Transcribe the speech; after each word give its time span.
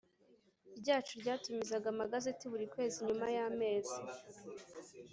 ryacu 0.79 1.13
ryatumizaga 1.21 1.87
amagazeti 1.93 2.43
buri 2.51 2.65
kwezi 2.73 2.97
Nyuma 3.07 3.25
y 3.35 3.39
amezi 3.47 3.97